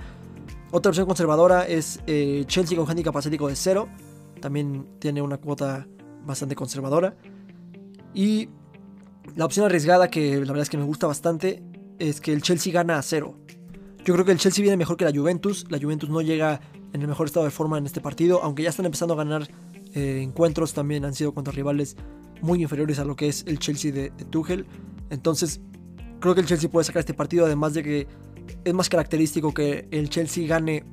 [0.71, 3.87] Otra opción conservadora es eh, Chelsea con handicap asiático de cero.
[4.39, 5.87] También tiene una cuota
[6.25, 7.15] bastante conservadora.
[8.13, 8.49] Y
[9.35, 11.63] la opción arriesgada, que la verdad es que me gusta bastante,
[11.99, 13.37] es que el Chelsea gana a cero.
[14.03, 15.65] Yo creo que el Chelsea viene mejor que la Juventus.
[15.69, 16.59] La Juventus no llega
[16.93, 19.47] en el mejor estado de forma en este partido, aunque ya están empezando a ganar
[19.93, 21.95] eh, encuentros, también han sido contra rivales
[22.41, 24.65] muy inferiores a lo que es el Chelsea de, de Tuchel.
[25.09, 25.61] Entonces,
[26.19, 28.07] creo que el Chelsea puede sacar este partido, además de que
[28.63, 30.83] es más característico que el Chelsea gane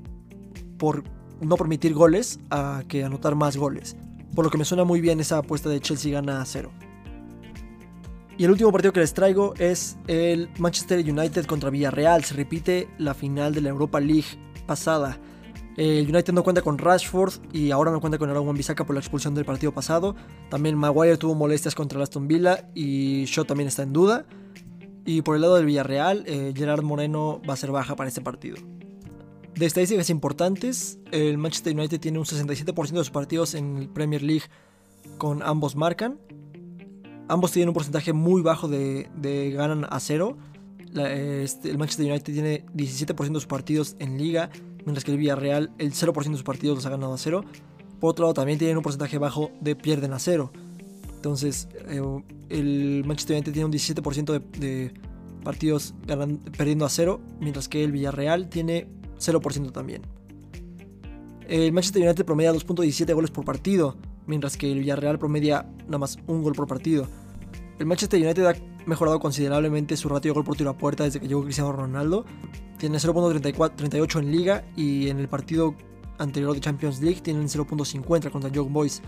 [0.79, 1.05] por
[1.41, 3.97] no permitir goles a que anotar más goles.
[4.35, 6.71] Por lo que me suena muy bien esa apuesta de Chelsea gana a cero.
[8.39, 12.23] Y el último partido que les traigo es el Manchester United contra Villarreal.
[12.23, 15.19] Se repite la final de la Europa League pasada.
[15.77, 19.01] El United no cuenta con Rashford y ahora no cuenta con Aaron Bissaka por la
[19.01, 20.15] expulsión del partido pasado.
[20.51, 24.25] También Maguire tuvo molestias contra el Aston Villa y Shaw también está en duda.
[25.05, 28.21] Y por el lado del Villarreal, eh, Gerard Moreno va a ser baja para este
[28.21, 28.57] partido.
[29.57, 34.45] De estadísticas importantes, el Manchester United tiene un 67% de sus partidos en Premier League
[35.17, 36.21] con ambos marcan.
[37.29, 39.09] Ambos tienen un porcentaje muy bajo de,
[39.55, 40.37] ganan a cero.
[40.95, 44.49] Este, el Manchester United tiene 17% de sus partidos en liga,
[44.85, 47.45] mientras que el Villarreal el 0% de sus partidos los ha ganado a cero.
[48.01, 50.51] Por otro lado, también tienen un porcentaje bajo de pierden a cero.
[51.17, 52.01] Entonces, eh,
[52.49, 54.95] el Manchester United tiene un 17% de,
[55.45, 55.95] partidos
[56.57, 58.87] perdiendo a cero, mientras que el Villarreal tiene
[59.19, 60.03] 0% también.
[61.49, 63.97] El Manchester United promedia 2.17 goles por partido,
[64.29, 67.09] mientras que el Villarreal promedia nada más un gol por partido.
[67.79, 68.55] El Manchester United ha
[68.87, 72.25] mejorado considerablemente su ratio de gol por tiro a puerta desde que llegó Cristiano Ronaldo.
[72.77, 75.75] Tiene 0.38 en liga y en el partido
[76.19, 79.03] anterior de Champions League tienen 0.50 contra Young Boys.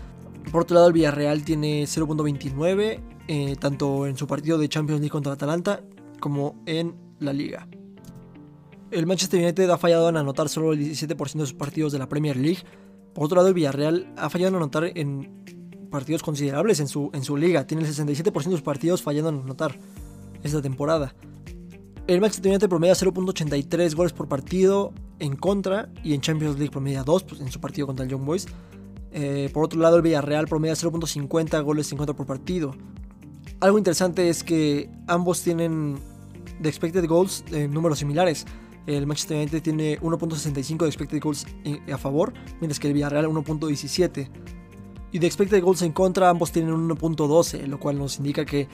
[0.51, 5.11] Por otro lado, el Villarreal tiene 0.29, eh, tanto en su partido de Champions League
[5.11, 5.81] contra Atalanta
[6.19, 7.67] como en la liga.
[8.89, 12.09] El Manchester United ha fallado en anotar solo el 17% de sus partidos de la
[12.09, 12.59] Premier League.
[13.13, 15.43] Por otro lado, el Villarreal ha fallado en anotar en
[15.89, 17.67] partidos considerables en su, en su liga.
[17.67, 19.77] Tiene el 67% de sus partidos fallando en anotar
[20.43, 21.13] esta temporada.
[22.07, 27.03] El Manchester United promedia 0.83 goles por partido en contra y en Champions League promedia
[27.03, 28.47] 2 pues, en su partido contra el Young Boys.
[29.11, 32.73] Eh, por otro lado, el Villarreal promedia 0.50 goles en contra por partido.
[33.59, 35.99] Algo interesante es que ambos tienen
[36.59, 38.45] de expected goals en eh, números similares.
[38.87, 41.45] El Manchester United tiene 1.65 de expected goals
[41.91, 44.29] a favor, mientras que el Villarreal 1.17.
[45.11, 48.67] Y de expected goals en contra ambos tienen 1.12, lo cual nos indica que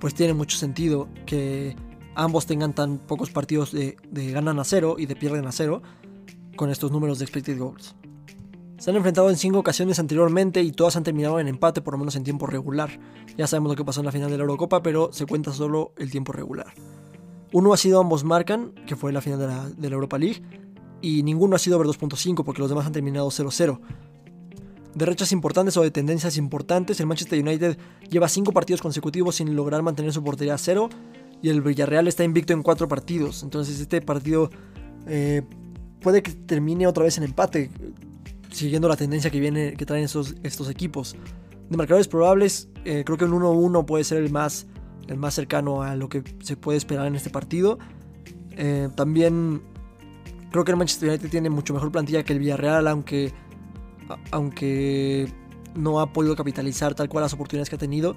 [0.00, 1.76] pues tiene mucho sentido que
[2.14, 5.82] ambos tengan tan pocos partidos de, de ganan a cero y de pierden a cero
[6.56, 7.94] con estos números de expected goals.
[8.82, 11.98] Se han enfrentado en cinco ocasiones anteriormente y todas han terminado en empate, por lo
[11.98, 12.98] menos en tiempo regular.
[13.38, 15.92] Ya sabemos lo que pasó en la final de la Eurocopa, pero se cuenta solo
[15.98, 16.74] el tiempo regular.
[17.52, 19.38] Uno ha sido ambos marcan, que fue la final
[19.76, 20.42] de la, Europa League,
[21.00, 23.80] y ninguno ha sido over 2.5 porque los demás han terminado 0-0.
[24.94, 27.78] De rechas importantes o de tendencias importantes, el Manchester United
[28.10, 30.90] lleva 5 partidos consecutivos sin lograr mantener su portería a cero
[31.40, 33.42] y el Villarreal está invicto en 4 partidos.
[33.42, 34.50] Entonces este partido
[35.06, 35.42] eh,
[36.00, 37.70] puede que termine otra vez en empate
[38.52, 41.16] siguiendo la tendencia que, viene, que traen estos, estos equipos.
[41.68, 44.66] De marcadores probables, eh, creo que un 1-1 puede ser el más,
[45.08, 47.78] el más cercano a lo que se puede esperar en este partido.
[48.52, 49.62] Eh, también
[50.50, 53.32] creo que el Manchester United tiene mucho mejor plantilla que el Villarreal, aunque,
[54.30, 55.28] aunque
[55.74, 58.16] no ha podido capitalizar tal cual las oportunidades que ha tenido.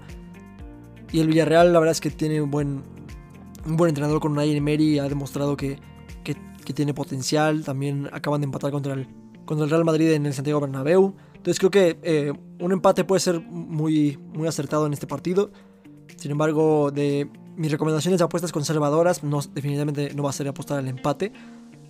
[1.12, 2.84] Y el Villarreal, la verdad es que tiene un buen,
[3.65, 5.80] un buen entrenador con Unai Emery, ha demostrado que,
[6.24, 6.36] que,
[6.74, 7.63] tiene potencial.
[7.63, 9.08] También acaban de empatar contra el,
[9.45, 11.15] contra el Real Madrid en el Santiago Bernabéu.
[11.36, 15.52] Entonces creo que eh, un empate puede ser muy, muy acertado en este partido.
[16.18, 20.80] Sin embargo, de mis recomendaciones de apuestas conservadoras, no, definitivamente no va a ser apostar
[20.80, 21.32] al empate.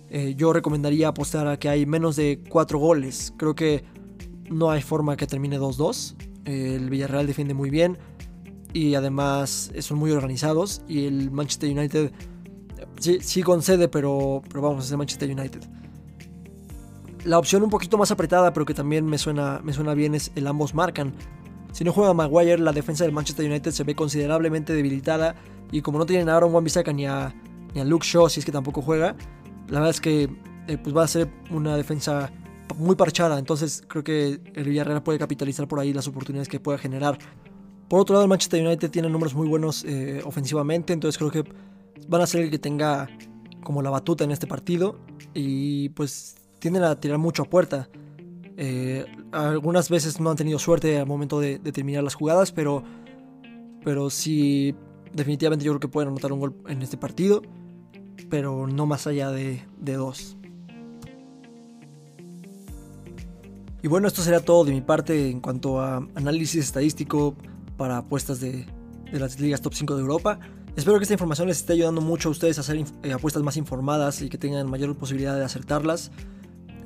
[0.08, 3.32] Eh, yo recomendaría apostar a que hay menos de 4 goles.
[3.36, 3.84] Creo que
[4.48, 6.14] no hay forma que termine 2-2.
[6.44, 7.98] el Villarreal defiende muy bien
[8.72, 10.82] y además son muy organizados.
[10.86, 12.12] Y el Manchester United
[12.98, 15.62] sí, sí concede, pero, pero vamos, es el Manchester United.
[17.24, 20.30] La opción un poquito más apretada, pero que también me suena, me suena bien, es
[20.36, 21.12] el ambos marcan.
[21.76, 25.34] Si no juega Maguire, la defensa del Manchester United se ve considerablemente debilitada.
[25.70, 27.34] Y como no tienen a Aaron Wan-Bissaka ni a,
[27.74, 29.14] ni a Luke Shaw, si es que tampoco juega,
[29.68, 30.30] la verdad es que
[30.68, 32.32] eh, pues va a ser una defensa
[32.78, 33.38] muy parchada.
[33.38, 37.18] Entonces creo que el Villarreal puede capitalizar por ahí las oportunidades que pueda generar.
[37.90, 40.94] Por otro lado, el Manchester United tiene números muy buenos eh, ofensivamente.
[40.94, 41.44] Entonces creo que
[42.08, 43.06] van a ser el que tenga
[43.62, 44.98] como la batuta en este partido.
[45.34, 47.90] Y pues tienden a tirar mucho a puerta.
[48.56, 52.82] Eh, algunas veces no han tenido suerte al momento de, terminar las jugadas, pero,
[53.84, 54.74] pero sí,
[55.12, 57.42] definitivamente yo creo que pueden anotar un gol en este partido,
[58.30, 60.36] pero no más allá de, dos.
[63.82, 67.36] Y bueno, esto será todo de mi parte en cuanto a análisis estadístico
[67.76, 68.66] para apuestas de,
[69.12, 70.40] de las ligas top 5 de Europa.
[70.76, 73.56] Espero que esta información les esté ayudando mucho a ustedes a hacer eh, apuestas más
[73.56, 76.10] informadas y que tengan mayor posibilidad de acertarlas.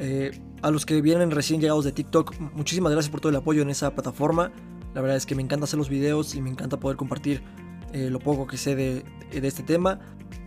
[0.01, 0.31] Eh,
[0.63, 3.69] a los que vienen recién llegados de TikTok, muchísimas gracias por todo el apoyo en
[3.69, 4.51] esa plataforma.
[4.95, 7.43] La verdad es que me encanta hacer los videos y me encanta poder compartir
[7.93, 10.01] eh, lo poco que sé de, este tema.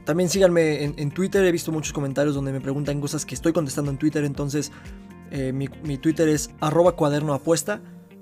[0.05, 3.91] También síganme en, Twitter, he visto muchos comentarios donde me preguntan cosas que estoy contestando
[3.91, 4.71] en Twitter, entonces
[5.31, 7.39] eh, mi, Twitter es arroba cuaderno.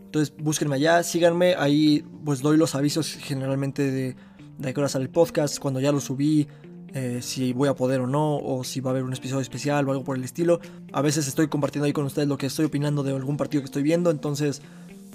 [0.05, 4.15] Entonces búsquenme allá, síganme, ahí pues doy los avisos generalmente de,
[4.57, 6.47] de qué hora sale el podcast, cuando ya lo subí,
[6.93, 9.87] eh, si voy a poder o no, o si va a haber un episodio especial
[9.87, 10.59] o algo por el estilo.
[10.91, 13.65] A veces estoy compartiendo ahí con ustedes lo que estoy opinando de algún partido que
[13.65, 14.61] estoy viendo, entonces...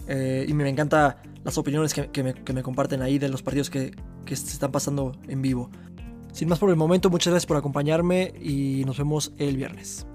[0.09, 3.29] Eh, y me, me encanta las opiniones que, que, me, que, me, comparten ahí de
[3.29, 3.93] los partidos que,
[4.25, 5.69] que se están pasando en vivo.
[6.33, 10.07] Sin más por el momento, muchas gracias por acompañarme y nos vemos el viernes.